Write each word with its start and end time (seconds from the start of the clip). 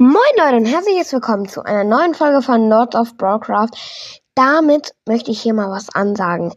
Moin 0.00 0.14
Leute 0.36 0.58
und 0.58 0.64
herzlich 0.64 1.12
willkommen 1.12 1.48
zu 1.48 1.64
einer 1.64 1.82
neuen 1.82 2.14
Folge 2.14 2.40
von 2.40 2.68
Lord 2.68 2.94
of 2.94 3.16
Broadcraft. 3.16 3.70
Damit 4.36 4.94
möchte 5.08 5.32
ich 5.32 5.42
hier 5.42 5.54
mal 5.54 5.72
was 5.72 5.92
ansagen. 5.92 6.54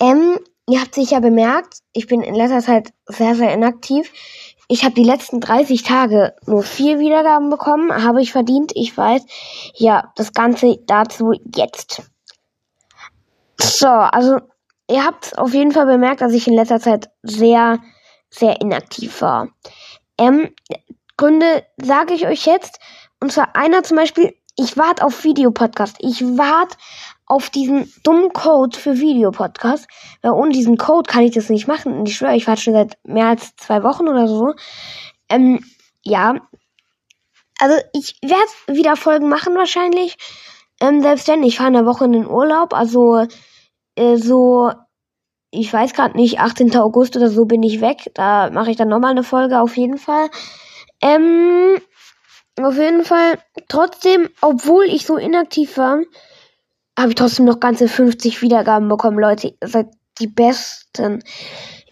Ähm, 0.00 0.40
ihr 0.68 0.80
habt 0.80 0.96
sicher 0.96 1.20
bemerkt, 1.20 1.82
ich 1.92 2.08
bin 2.08 2.20
in 2.20 2.34
letzter 2.34 2.58
Zeit 2.58 2.92
sehr, 3.06 3.36
sehr 3.36 3.54
inaktiv. 3.54 4.10
Ich 4.66 4.82
habe 4.82 4.96
die 4.96 5.04
letzten 5.04 5.40
30 5.40 5.84
Tage 5.84 6.34
nur 6.46 6.64
vier 6.64 6.98
Wiedergaben 6.98 7.48
bekommen, 7.48 7.92
habe 8.02 8.22
ich 8.22 8.32
verdient, 8.32 8.72
ich 8.74 8.96
weiß. 8.96 9.22
Ja, 9.74 10.12
das 10.16 10.32
Ganze 10.32 10.76
dazu 10.84 11.32
jetzt. 11.54 12.02
So, 13.56 13.86
also 13.86 14.38
ihr 14.90 15.04
habt 15.04 15.38
auf 15.38 15.54
jeden 15.54 15.70
Fall 15.70 15.86
bemerkt, 15.86 16.22
dass 16.22 16.32
ich 16.32 16.48
in 16.48 16.54
letzter 16.54 16.80
Zeit 16.80 17.08
sehr, 17.22 17.78
sehr 18.30 18.60
inaktiv 18.60 19.22
war. 19.22 19.46
Ähm, 20.18 20.52
Gründe 21.20 21.64
sage 21.76 22.14
ich 22.14 22.26
euch 22.26 22.46
jetzt. 22.46 22.80
Und 23.20 23.30
zwar 23.30 23.54
einer 23.54 23.82
zum 23.82 23.98
Beispiel, 23.98 24.34
ich 24.56 24.78
warte 24.78 25.04
auf 25.04 25.22
Videopodcast. 25.22 25.96
Ich 26.00 26.22
warte 26.22 26.78
auf 27.26 27.50
diesen 27.50 27.92
dummen 28.04 28.32
Code 28.32 28.76
für 28.76 28.98
Videopodcast. 28.98 29.86
Weil 30.22 30.32
ohne 30.32 30.52
diesen 30.52 30.78
Code 30.78 31.10
kann 31.10 31.22
ich 31.22 31.34
das 31.34 31.50
nicht 31.50 31.68
machen. 31.68 31.92
Und 31.92 32.08
ich 32.08 32.16
schwöre, 32.16 32.36
ich 32.36 32.46
warte 32.46 32.62
schon 32.62 32.72
seit 32.72 32.96
mehr 33.04 33.26
als 33.26 33.54
zwei 33.56 33.82
Wochen 33.82 34.08
oder 34.08 34.28
so. 34.28 34.54
Ähm, 35.28 35.62
ja. 36.02 36.36
Also 37.58 37.76
ich 37.92 38.16
werde 38.22 38.78
wieder 38.78 38.96
Folgen 38.96 39.28
machen 39.28 39.54
wahrscheinlich. 39.56 40.16
Ähm, 40.80 41.02
selbst 41.02 41.28
wenn, 41.28 41.42
ich 41.42 41.58
fahre 41.58 41.68
in 41.68 41.74
der 41.74 41.86
Woche 41.86 42.06
in 42.06 42.12
den 42.12 42.26
Urlaub. 42.26 42.72
Also 42.72 43.26
äh, 43.94 44.16
so 44.16 44.70
ich 45.50 45.70
weiß 45.70 45.92
gerade 45.92 46.16
nicht, 46.16 46.40
18. 46.40 46.74
August 46.76 47.14
oder 47.16 47.28
so 47.28 47.44
bin 47.44 47.62
ich 47.62 47.82
weg. 47.82 48.10
Da 48.14 48.48
mache 48.50 48.70
ich 48.70 48.78
dann 48.78 48.88
nochmal 48.88 49.10
eine 49.10 49.24
Folge 49.24 49.60
auf 49.60 49.76
jeden 49.76 49.98
Fall. 49.98 50.30
Ähm, 51.02 51.78
auf 52.56 52.76
jeden 52.76 53.04
Fall, 53.04 53.38
trotzdem, 53.68 54.28
obwohl 54.40 54.84
ich 54.84 55.06
so 55.06 55.16
inaktiv 55.16 55.76
war, 55.78 56.00
habe 56.98 57.10
ich 57.10 57.14
trotzdem 57.14 57.46
noch 57.46 57.60
ganze 57.60 57.88
50 57.88 58.42
Wiedergaben 58.42 58.88
bekommen, 58.88 59.18
Leute. 59.18 59.54
Ihr 59.60 59.68
seid 59.68 59.88
die 60.18 60.26
Besten. 60.26 61.22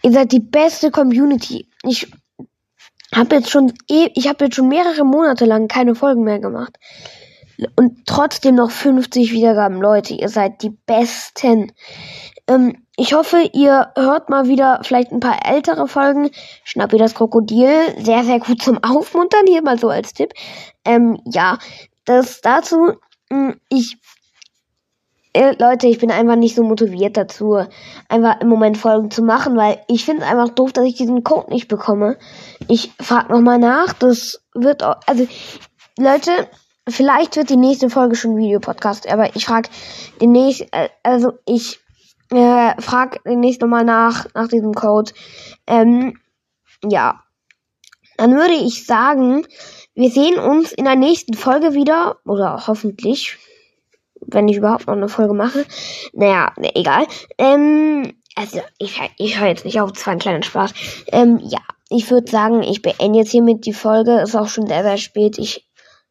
Ihr 0.02 0.12
seid 0.12 0.32
die 0.32 0.40
beste 0.40 0.90
Community. 0.90 1.68
Ich 1.82 2.10
habe 3.14 3.36
jetzt 3.36 3.50
schon, 3.50 3.72
eh, 3.88 4.10
ich 4.14 4.28
habe 4.28 4.44
jetzt 4.44 4.56
schon 4.56 4.68
mehrere 4.68 5.04
Monate 5.04 5.46
lang 5.46 5.68
keine 5.68 5.94
Folgen 5.94 6.24
mehr 6.24 6.40
gemacht. 6.40 6.76
Und 7.76 8.06
trotzdem 8.06 8.54
noch 8.54 8.70
50 8.70 9.32
Wiedergaben, 9.32 9.80
Leute. 9.80 10.14
Ihr 10.14 10.28
seid 10.28 10.62
die 10.62 10.70
Besten. 10.70 11.72
Ähm, 12.46 12.84
ich 12.96 13.14
hoffe, 13.14 13.50
ihr 13.52 13.92
hört 13.96 14.30
mal 14.30 14.46
wieder 14.46 14.80
vielleicht 14.82 15.12
ein 15.12 15.20
paar 15.20 15.44
ältere 15.44 15.88
Folgen. 15.88 16.30
Schnappi 16.64 16.98
das 16.98 17.14
Krokodil. 17.14 17.72
Sehr, 17.98 18.24
sehr 18.24 18.38
gut 18.38 18.62
zum 18.62 18.82
Aufmuntern. 18.82 19.46
Hier 19.46 19.62
mal 19.62 19.78
so 19.78 19.88
als 19.88 20.12
Tipp. 20.12 20.32
Ähm, 20.84 21.18
ja, 21.24 21.58
das 22.04 22.40
dazu. 22.40 22.94
Hm, 23.30 23.60
ich 23.68 23.98
äh, 25.34 25.54
Leute, 25.58 25.86
ich 25.86 25.98
bin 25.98 26.10
einfach 26.10 26.36
nicht 26.36 26.56
so 26.56 26.64
motiviert 26.64 27.16
dazu, 27.16 27.64
einfach 28.08 28.40
im 28.40 28.48
Moment 28.48 28.78
Folgen 28.78 29.10
zu 29.10 29.22
machen, 29.22 29.56
weil 29.56 29.80
ich 29.86 30.04
finde 30.04 30.22
es 30.22 30.28
einfach 30.28 30.48
doof, 30.48 30.72
dass 30.72 30.84
ich 30.84 30.96
diesen 30.96 31.22
Code 31.22 31.52
nicht 31.52 31.68
bekomme. 31.68 32.16
Ich 32.66 32.92
frage 33.00 33.32
nochmal 33.32 33.58
nach, 33.58 33.92
das 33.92 34.42
wird 34.54 34.82
auch, 34.82 34.96
also 35.06 35.28
Leute, 35.98 36.48
vielleicht 36.88 37.36
wird 37.36 37.50
die 37.50 37.56
nächste 37.56 37.90
Folge 37.90 38.16
schon 38.16 38.36
Videopodcast, 38.36 39.08
aber 39.08 39.34
ich 39.36 39.46
frage 39.46 39.70
demnächst, 40.20 40.62
äh, 40.72 40.88
also 41.02 41.32
ich 41.46 41.80
äh, 42.30 42.80
frag 42.80 43.22
demnächst 43.24 43.60
nochmal 43.60 43.84
nach, 43.84 44.26
nach 44.34 44.48
diesem 44.48 44.72
Code. 44.74 45.12
Ähm, 45.66 46.18
ja. 46.84 47.22
Dann 48.16 48.34
würde 48.34 48.54
ich 48.54 48.84
sagen, 48.84 49.46
wir 49.94 50.10
sehen 50.10 50.38
uns 50.38 50.72
in 50.72 50.84
der 50.84 50.96
nächsten 50.96 51.34
Folge 51.34 51.74
wieder. 51.74 52.16
Oder 52.24 52.64
hoffentlich. 52.66 53.38
Wenn 54.20 54.48
ich 54.48 54.56
überhaupt 54.56 54.86
noch 54.86 54.96
eine 54.96 55.08
Folge 55.08 55.34
mache. 55.34 55.64
Naja, 56.12 56.52
egal. 56.74 57.06
Ähm, 57.38 58.14
also, 58.34 58.60
ich, 58.78 59.00
ich 59.16 59.40
höre 59.40 59.48
jetzt 59.48 59.64
nicht 59.64 59.80
auf, 59.80 59.92
es 59.94 60.06
war 60.06 60.12
ein 60.12 60.18
kleiner 60.18 60.42
Spaß. 60.42 60.74
Ähm, 61.12 61.40
ja, 61.42 61.60
ich 61.88 62.10
würde 62.10 62.30
sagen, 62.30 62.62
ich 62.62 62.82
beende 62.82 63.20
jetzt 63.20 63.30
hiermit 63.30 63.64
die 63.64 63.72
Folge. 63.72 64.20
Ist 64.20 64.34
auch 64.34 64.48
schon 64.48 64.66
sehr, 64.66 64.82
sehr 64.82 64.98
spät. 64.98 65.38
Ich 65.38 65.67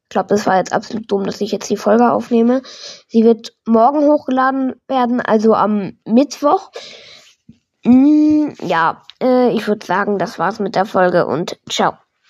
ich 0.07 0.13
glaube, 0.13 0.29
das 0.29 0.47
war 0.47 0.55
jetzt 0.55 0.71
absolut 0.71 1.11
dumm, 1.11 1.25
dass 1.25 1.41
ich 1.41 1.51
jetzt 1.51 1.69
die 1.69 1.75
Folge 1.75 2.13
aufnehme. 2.13 2.61
Sie 3.09 3.25
wird 3.25 3.57
morgen 3.65 4.05
hochgeladen 4.05 4.75
werden, 4.87 5.19
also 5.19 5.53
am 5.53 5.97
Mittwoch. 6.05 6.71
Mm, 7.83 8.51
ja, 8.61 9.01
äh, 9.21 9.49
ich 9.51 9.67
würde 9.67 9.85
sagen, 9.85 10.17
das 10.17 10.39
war's 10.39 10.59
mit 10.59 10.75
der 10.75 10.85
Folge 10.85 11.25
und 11.25 11.59
ciao. 11.69 11.97